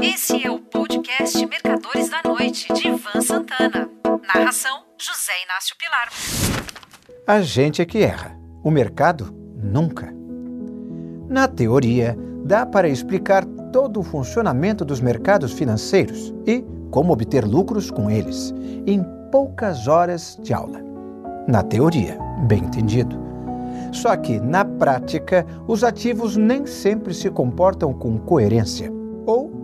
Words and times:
Esse 0.00 0.46
é 0.46 0.50
o 0.50 0.58
podcast 0.58 1.46
Mercadores 1.46 2.10
da 2.10 2.22
Noite, 2.24 2.72
de 2.72 2.88
Ivan 2.88 3.20
Santana. 3.20 3.88
Narração: 4.34 4.80
José 4.98 5.32
Inácio 5.44 5.76
Pilar. 5.78 6.08
A 7.26 7.40
gente 7.40 7.80
é 7.80 7.84
que 7.84 7.98
erra, 7.98 8.36
o 8.62 8.70
mercado 8.70 9.32
nunca. 9.56 10.12
Na 11.28 11.48
teoria, 11.48 12.16
dá 12.44 12.66
para 12.66 12.88
explicar 12.88 13.44
todo 13.72 14.00
o 14.00 14.02
funcionamento 14.02 14.84
dos 14.84 15.00
mercados 15.00 15.52
financeiros 15.52 16.34
e 16.46 16.64
como 16.90 17.12
obter 17.12 17.44
lucros 17.44 17.90
com 17.90 18.10
eles 18.10 18.54
em 18.86 19.04
poucas 19.30 19.86
horas 19.88 20.38
de 20.42 20.52
aula. 20.52 20.80
Na 21.46 21.62
teoria, 21.62 22.18
bem 22.46 22.64
entendido. 22.64 23.16
Só 23.92 24.16
que, 24.16 24.40
na 24.40 24.64
prática, 24.64 25.46
os 25.66 25.84
ativos 25.84 26.36
nem 26.36 26.66
sempre 26.66 27.14
se 27.14 27.30
comportam 27.30 27.92
com 27.92 28.18
coerência. 28.18 28.95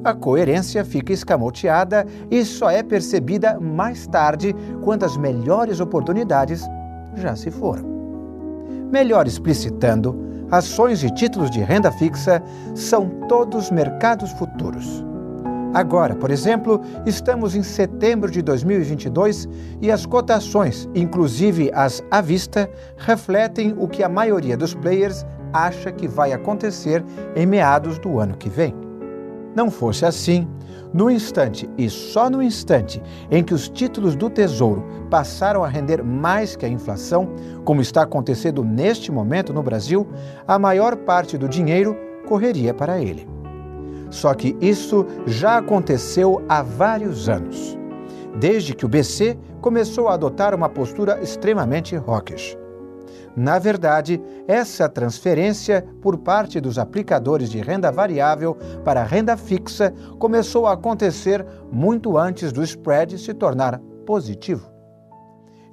A 0.05 0.13
coerência 0.13 0.85
fica 0.85 1.13
escamoteada 1.13 2.05
e 2.29 2.45
só 2.45 2.69
é 2.69 2.83
percebida 2.83 3.61
mais 3.61 4.05
tarde, 4.09 4.55
quando 4.83 5.05
as 5.05 5.17
melhores 5.17 5.79
oportunidades 5.79 6.63
já 7.15 7.37
se 7.37 7.53
foram. 7.53 7.85
Melhor 8.91 9.29
explicitando, 9.29 10.19
ações 10.51 11.05
e 11.05 11.11
títulos 11.11 11.51
de 11.53 11.61
renda 11.61 11.93
fixa 11.93 12.43
são 12.75 13.09
todos 13.29 13.71
mercados 13.71 14.33
futuros. 14.33 15.05
Agora, 15.73 16.17
por 16.17 16.33
exemplo, 16.33 16.81
estamos 17.07 17.55
em 17.55 17.63
setembro 17.63 18.31
de 18.31 18.43
2022 18.43 19.49
e 19.81 19.91
as 19.91 20.05
cotações, 20.05 20.89
inclusive 20.97 21.71
as 21.73 22.03
à 22.11 22.21
vista, 22.21 22.69
refletem 22.97 23.75
o 23.79 23.87
que 23.87 24.03
a 24.03 24.09
maioria 24.09 24.57
dos 24.57 24.75
players 24.75 25.25
acha 25.53 25.93
que 25.93 26.09
vai 26.09 26.33
acontecer 26.33 27.05
em 27.37 27.47
meados 27.47 27.99
do 28.01 28.19
ano 28.19 28.37
que 28.37 28.51
vem. 28.51 28.92
Não 29.55 29.71
fosse 29.71 30.05
assim, 30.05 30.49
no 30.93 31.11
instante 31.11 31.69
e 31.79 31.89
só 31.89 32.29
no 32.29 32.43
instante 32.43 33.03
em 33.31 33.43
que 33.43 33.55
os 33.55 33.69
títulos 33.69 34.15
do 34.15 34.29
Tesouro 34.29 34.85
passaram 35.11 35.65
a 35.65 35.69
render 35.69 36.03
mais 36.03 36.55
que 36.55 36.67
a 36.67 36.69
inflação, 36.69 37.29
como 37.65 37.81
está 37.81 38.03
acontecendo 38.03 38.63
neste 38.63 39.11
momento 39.11 39.53
no 39.53 39.63
Brasil, 39.63 40.07
a 40.47 40.59
maior 40.59 40.97
parte 40.97 41.39
do 41.39 41.49
dinheiro 41.49 41.97
correria 42.27 42.75
para 42.75 43.01
ele. 43.01 43.27
Só 44.11 44.35
que 44.35 44.57
isso 44.61 45.07
já 45.27 45.59
aconteceu 45.59 46.43
há 46.49 46.63
vários 46.63 47.29
anos, 47.29 47.79
desde 48.39 48.75
que 48.75 48.85
o 48.85 48.89
BC 48.89 49.39
começou 49.61 50.09
a 50.09 50.15
adotar 50.15 50.55
uma 50.55 50.69
postura 50.69 51.19
extremamente 51.23 51.97
hawkish. 51.97 52.62
Na 53.37 53.59
verdade, 53.59 54.21
essa 54.47 54.89
transferência 54.89 55.87
por 56.03 56.19
parte 56.19 56.61
dos 56.61 56.79
aplicadores 56.79 57.51
de 57.51 57.61
renda 57.61 57.91
variável 57.91 58.57
para 58.85 59.03
renda 59.03 59.37
fixa 59.37 59.93
começou 60.19 60.67
a 60.67 60.73
acontecer 60.73 61.45
muito 61.71 62.19
antes 62.19 62.53
do 62.53 62.63
spread 62.63 63.19
se 63.19 63.33
tornar 63.33 63.81
positivo. 64.05 64.71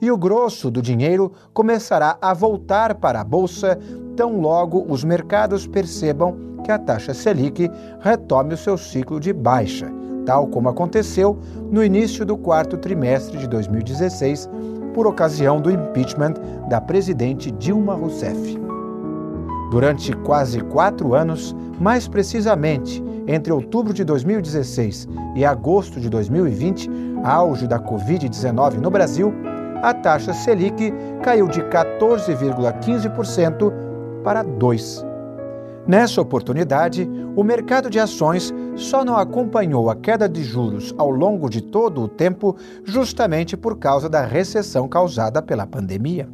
E 0.02 0.10
o 0.10 0.18
grosso 0.18 0.72
do 0.72 0.82
dinheiro 0.82 1.34
começará 1.54 2.18
a 2.22 2.34
voltar 2.34 2.96
para 2.96 3.20
a 3.20 3.24
bolsa 3.24 3.78
tão 4.16 4.40
logo 4.40 4.86
os 4.88 5.04
mercados 5.04 5.68
percebam 5.68 6.38
que 6.64 6.72
a 6.72 6.80
taxa 6.80 7.14
Selic 7.14 7.70
retome 8.00 8.54
o 8.54 8.58
seu 8.58 8.78
ciclo 8.78 9.20
de 9.20 9.34
baixa, 9.34 9.92
tal 10.26 10.48
como 10.48 10.70
aconteceu 10.70 11.38
no 11.70 11.84
início 11.84 12.26
do 12.26 12.38
quarto 12.38 12.78
trimestre 12.78 13.38
de 13.38 13.48
2016 13.48 14.50
por 14.94 15.08
ocasião 15.08 15.62
do 15.62 15.72
impeachment 15.72 16.34
da 16.70 16.82
presidente 16.82 17.52
Dilma 17.52 17.94
Rousseff. 17.94 18.60
Durante 19.72 20.14
quase 20.18 20.60
quatro 20.62 21.14
anos, 21.14 21.56
mais 21.80 22.08
precisamente 22.08 23.04
entre 23.28 23.54
outubro 23.54 23.94
de 23.94 24.04
2016 24.04 25.08
e 25.36 25.46
agosto 25.46 26.00
de 26.00 26.10
2020, 26.10 26.90
auge 27.24 27.68
da 27.68 27.80
Covid-19 27.80 28.80
no 28.80 28.90
Brasil, 28.90 29.32
a 29.84 29.94
taxa 29.94 30.34
Selic 30.34 30.92
caiu 31.22 31.48
de 31.48 31.62
14,15% 31.62 33.72
para 34.24 34.44
2%. 34.44 35.08
Nessa 35.88 36.20
oportunidade, 36.22 37.08
o 37.36 37.44
mercado 37.44 37.90
de 37.90 38.00
ações 38.00 38.54
só 38.80 39.04
não 39.04 39.18
acompanhou 39.18 39.90
a 39.90 39.96
queda 39.96 40.28
de 40.28 40.44
juros 40.44 40.94
ao 40.98 41.10
longo 41.10 41.50
de 41.50 41.62
todo 41.62 42.02
o 42.02 42.08
tempo, 42.08 42.56
justamente 42.84 43.56
por 43.56 43.78
causa 43.78 44.10
da 44.10 44.26
recessão 44.26 44.88
causada 44.88 45.42
pela 45.42 45.68
pandemia. 45.68 46.30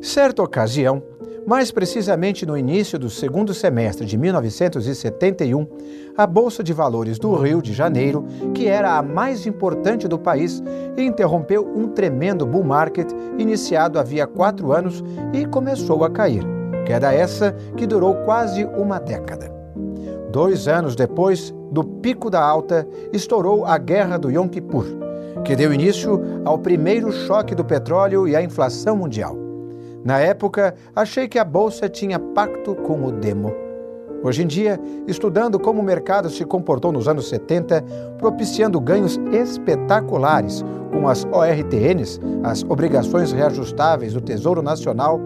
Certa 0.00 0.42
ocasião, 0.42 1.02
mais 1.46 1.70
precisamente 1.70 2.46
no 2.46 2.56
início 2.56 2.98
do 2.98 3.10
segundo 3.10 3.52
semestre 3.52 4.06
de 4.06 4.16
1971, 4.16 5.66
a 6.16 6.26
Bolsa 6.26 6.62
de 6.62 6.72
Valores 6.72 7.18
do 7.18 7.34
Rio 7.34 7.60
de 7.60 7.72
Janeiro, 7.72 8.24
que 8.54 8.66
era 8.66 8.96
a 8.96 9.02
mais 9.02 9.46
importante 9.46 10.08
do 10.08 10.18
país, 10.18 10.62
interrompeu 10.96 11.66
um 11.66 11.88
tremendo 11.88 12.46
bull 12.46 12.64
market 12.64 13.10
iniciado 13.38 13.98
havia 13.98 14.26
quatro 14.26 14.72
anos 14.72 15.04
e 15.32 15.44
começou 15.44 16.04
a 16.04 16.10
cair. 16.10 16.59
Queda 16.90 17.14
essa 17.14 17.54
que 17.76 17.86
durou 17.86 18.16
quase 18.24 18.64
uma 18.64 18.98
década. 18.98 19.48
Dois 20.32 20.66
anos 20.66 20.96
depois 20.96 21.54
do 21.70 21.84
pico 21.84 22.28
da 22.28 22.42
alta, 22.42 22.84
estourou 23.12 23.64
a 23.64 23.78
Guerra 23.78 24.18
do 24.18 24.28
Yom 24.28 24.48
Kippur, 24.48 24.86
que 25.44 25.54
deu 25.54 25.72
início 25.72 26.20
ao 26.44 26.58
primeiro 26.58 27.12
choque 27.12 27.54
do 27.54 27.64
petróleo 27.64 28.26
e 28.26 28.34
à 28.34 28.42
inflação 28.42 28.96
mundial. 28.96 29.36
Na 30.04 30.18
época, 30.18 30.74
achei 30.92 31.28
que 31.28 31.38
a 31.38 31.44
bolsa 31.44 31.88
tinha 31.88 32.18
pacto 32.18 32.74
com 32.74 33.04
o 33.04 33.12
demo. 33.12 33.54
Hoje 34.22 34.42
em 34.42 34.46
dia, 34.46 34.78
estudando 35.06 35.58
como 35.58 35.80
o 35.80 35.84
mercado 35.84 36.28
se 36.28 36.44
comportou 36.44 36.92
nos 36.92 37.08
anos 37.08 37.28
70, 37.30 37.82
propiciando 38.18 38.78
ganhos 38.78 39.18
espetaculares 39.32 40.62
com 40.92 41.08
as 41.08 41.24
ORTNs, 41.24 42.20
as 42.42 42.62
obrigações 42.64 43.32
reajustáveis 43.32 44.12
do 44.12 44.20
Tesouro 44.20 44.60
Nacional, 44.60 45.18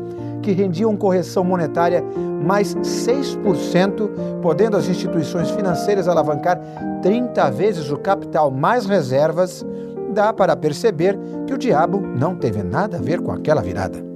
que 0.42 0.52
rendiam 0.52 0.96
correção 0.96 1.42
monetária 1.42 2.04
mais 2.46 2.76
6%, 2.76 4.10
podendo 4.40 4.76
as 4.76 4.88
instituições 4.88 5.50
financeiras 5.50 6.06
alavancar 6.06 6.60
30 7.02 7.50
vezes 7.50 7.90
o 7.90 7.96
capital 7.96 8.48
mais 8.48 8.86
reservas, 8.86 9.66
dá 10.12 10.32
para 10.32 10.54
perceber 10.54 11.18
que 11.48 11.54
o 11.54 11.58
diabo 11.58 12.00
não 12.00 12.36
teve 12.36 12.62
nada 12.62 12.98
a 12.98 13.00
ver 13.00 13.20
com 13.20 13.32
aquela 13.32 13.60
virada 13.60 14.13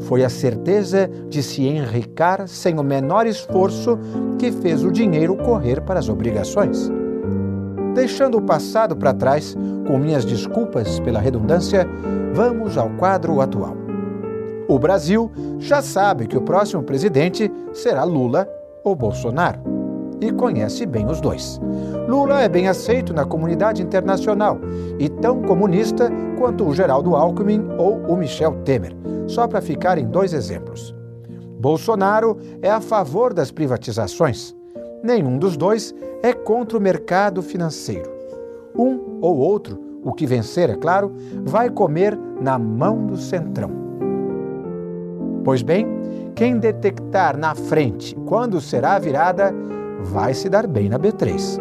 foi 0.00 0.24
a 0.24 0.28
certeza 0.28 1.10
de 1.28 1.42
se 1.42 1.66
enricar 1.66 2.46
sem 2.48 2.78
o 2.78 2.82
menor 2.82 3.26
esforço 3.26 3.98
que 4.38 4.50
fez 4.50 4.84
o 4.84 4.90
dinheiro 4.90 5.36
correr 5.36 5.80
para 5.80 5.98
as 5.98 6.08
obrigações. 6.08 6.90
Deixando 7.94 8.38
o 8.38 8.42
passado 8.42 8.96
para 8.96 9.12
trás, 9.12 9.56
com 9.86 9.98
minhas 9.98 10.24
desculpas 10.24 11.00
pela 11.00 11.20
redundância, 11.20 11.86
vamos 12.32 12.78
ao 12.78 12.88
quadro 12.90 13.40
atual. 13.40 13.76
O 14.68 14.78
Brasil 14.78 15.30
já 15.58 15.82
sabe 15.82 16.26
que 16.26 16.38
o 16.38 16.42
próximo 16.42 16.82
presidente 16.82 17.50
será 17.72 18.04
Lula 18.04 18.48
ou 18.84 18.94
Bolsonaro 18.94 19.60
e 20.20 20.30
conhece 20.30 20.86
bem 20.86 21.06
os 21.06 21.20
dois. 21.20 21.60
Lula 22.06 22.42
é 22.42 22.48
bem 22.48 22.68
aceito 22.68 23.12
na 23.12 23.24
comunidade 23.24 23.82
internacional 23.82 24.58
e 24.98 25.08
tão 25.08 25.42
comunista 25.42 26.10
quanto 26.38 26.68
o 26.68 26.74
Geraldo 26.74 27.16
Alckmin 27.16 27.66
ou 27.78 27.98
o 28.06 28.16
Michel 28.16 28.52
Temer, 28.64 28.94
só 29.30 29.46
para 29.46 29.60
ficar 29.60 29.98
em 29.98 30.06
dois 30.06 30.32
exemplos. 30.32 30.94
Bolsonaro 31.58 32.38
é 32.62 32.70
a 32.70 32.80
favor 32.80 33.34
das 33.34 33.50
privatizações. 33.50 34.54
Nenhum 35.02 35.38
dos 35.38 35.56
dois 35.56 35.94
é 36.22 36.32
contra 36.32 36.76
o 36.76 36.80
mercado 36.80 37.42
financeiro. 37.42 38.10
Um 38.74 39.18
ou 39.20 39.36
outro, 39.38 39.78
o 40.02 40.12
que 40.12 40.26
vencer, 40.26 40.70
é 40.70 40.74
claro, 40.74 41.12
vai 41.44 41.70
comer 41.70 42.18
na 42.40 42.58
mão 42.58 43.06
do 43.06 43.16
centrão. 43.16 43.70
Pois 45.44 45.62
bem, 45.62 45.86
quem 46.34 46.58
detectar 46.58 47.36
na 47.36 47.54
frente 47.54 48.14
quando 48.26 48.60
será 48.60 48.94
a 48.94 48.98
virada 48.98 49.54
vai 50.02 50.32
se 50.32 50.48
dar 50.48 50.66
bem 50.66 50.88
na 50.88 50.98
B3. 50.98 51.60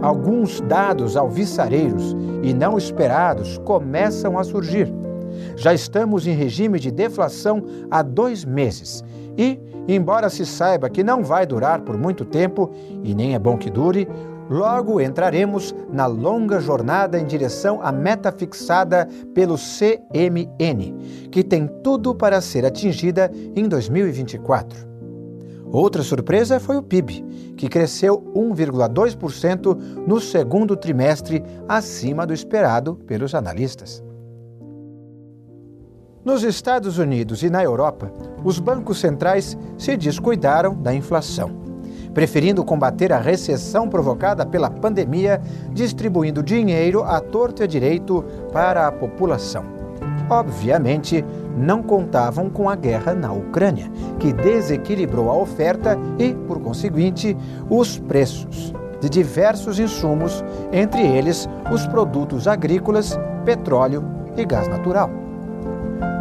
Alguns 0.00 0.60
dados 0.62 1.16
alvissareiros 1.16 2.16
e 2.42 2.54
não 2.54 2.78
esperados 2.78 3.58
começam 3.58 4.38
a 4.38 4.44
surgir. 4.44 4.92
Já 5.56 5.74
estamos 5.74 6.26
em 6.26 6.34
regime 6.34 6.78
de 6.78 6.90
deflação 6.90 7.64
há 7.90 8.02
dois 8.02 8.44
meses 8.44 9.04
e, 9.36 9.58
embora 9.88 10.28
se 10.28 10.44
saiba 10.44 10.90
que 10.90 11.02
não 11.02 11.22
vai 11.22 11.46
durar 11.46 11.80
por 11.80 11.96
muito 11.96 12.24
tempo, 12.24 12.70
e 13.02 13.14
nem 13.14 13.34
é 13.34 13.38
bom 13.38 13.56
que 13.56 13.70
dure, 13.70 14.08
logo 14.48 15.00
entraremos 15.00 15.74
na 15.92 16.06
longa 16.06 16.60
jornada 16.60 17.18
em 17.18 17.24
direção 17.24 17.80
à 17.82 17.92
meta 17.92 18.32
fixada 18.32 19.08
pelo 19.34 19.56
CMN, 19.56 20.94
que 21.30 21.42
tem 21.42 21.68
tudo 21.82 22.14
para 22.14 22.40
ser 22.40 22.66
atingida 22.66 23.30
em 23.54 23.68
2024. 23.68 24.90
Outra 25.72 26.02
surpresa 26.02 26.58
foi 26.58 26.76
o 26.76 26.82
PIB, 26.82 27.24
que 27.56 27.68
cresceu 27.68 28.20
1,2% 28.34 29.78
no 30.04 30.20
segundo 30.20 30.76
trimestre, 30.76 31.44
acima 31.68 32.26
do 32.26 32.34
esperado 32.34 32.96
pelos 33.06 33.36
analistas. 33.36 34.02
Nos 36.22 36.42
Estados 36.42 36.98
Unidos 36.98 37.42
e 37.42 37.48
na 37.48 37.64
Europa, 37.64 38.12
os 38.44 38.58
bancos 38.58 39.00
centrais 39.00 39.56
se 39.78 39.96
descuidaram 39.96 40.74
da 40.74 40.94
inflação. 40.94 41.58
preferindo 42.12 42.64
combater 42.64 43.12
a 43.12 43.20
recessão 43.20 43.88
provocada 43.88 44.44
pela 44.44 44.68
pandemia, 44.68 45.40
distribuindo 45.72 46.42
dinheiro 46.42 47.04
à 47.04 47.20
torto 47.20 47.62
e 47.62 47.64
à 47.64 47.66
direito 47.68 48.24
para 48.52 48.88
a 48.88 48.92
população. 48.92 49.64
Obviamente, 50.28 51.24
não 51.56 51.84
contavam 51.84 52.50
com 52.50 52.68
a 52.68 52.74
guerra 52.74 53.14
na 53.14 53.32
Ucrânia, 53.32 53.88
que 54.18 54.32
desequilibrou 54.32 55.30
a 55.30 55.36
oferta 55.36 55.96
e, 56.18 56.34
por 56.34 56.60
conseguinte, 56.60 57.36
os 57.68 57.96
preços 57.96 58.74
de 59.00 59.08
diversos 59.08 59.78
insumos, 59.78 60.44
entre 60.72 61.06
eles 61.06 61.48
os 61.72 61.86
produtos 61.86 62.48
agrícolas, 62.48 63.16
petróleo 63.44 64.04
e 64.36 64.44
gás 64.44 64.66
natural. 64.66 65.29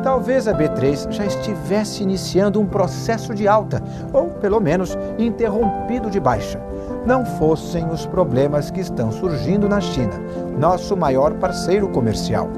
Talvez 0.03 0.47
a 0.47 0.53
B3 0.53 1.11
já 1.11 1.25
estivesse 1.25 2.03
iniciando 2.03 2.59
um 2.59 2.65
processo 2.65 3.35
de 3.35 3.47
alta, 3.47 3.83
ou 4.13 4.29
pelo 4.29 4.59
menos 4.61 4.97
interrompido 5.17 6.09
de 6.09 6.19
baixa. 6.19 6.59
Não 7.05 7.25
fossem 7.25 7.85
os 7.89 8.05
problemas 8.05 8.71
que 8.71 8.79
estão 8.79 9.11
surgindo 9.11 9.67
na 9.67 9.81
China, 9.81 10.13
nosso 10.57 10.95
maior 10.95 11.33
parceiro 11.33 11.89
comercial. 11.89 12.49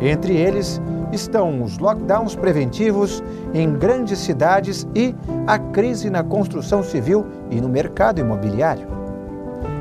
Entre 0.00 0.36
eles 0.36 0.80
estão 1.12 1.62
os 1.62 1.78
lockdowns 1.78 2.36
preventivos 2.36 3.22
em 3.52 3.72
grandes 3.72 4.18
cidades 4.20 4.86
e 4.94 5.14
a 5.46 5.58
crise 5.58 6.08
na 6.08 6.22
construção 6.22 6.82
civil 6.82 7.26
e 7.50 7.60
no 7.60 7.68
mercado 7.68 8.20
imobiliário. 8.20 8.86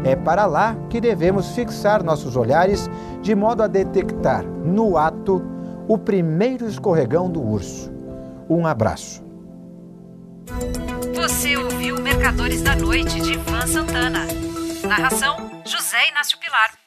É 0.04 0.16
para 0.16 0.46
lá 0.46 0.76
que 0.90 1.02
devemos 1.02 1.50
fixar 1.52 2.04
nossos 2.04 2.36
olhares 2.36 2.90
de 3.22 3.36
modo 3.36 3.64
a 3.64 3.68
detectar 3.68 4.44
no 4.44 4.98
ato 4.98 5.42
o 5.88 5.98
primeiro 5.98 6.68
escorregão 6.68 7.30
do 7.30 7.42
urso. 7.42 7.92
Um 8.50 8.66
abraço. 8.66 9.24
Você 11.16 11.58
ouviu 11.58 12.00
Mercadores 12.02 12.62
da 12.62 12.76
Noite 12.76 13.20
de 13.22 13.34
Ivan 13.34 13.66
Santana. 13.68 14.26
Narração: 14.88 15.36
José 15.66 16.10
Inácio 16.10 16.38
Pilar. 16.40 16.85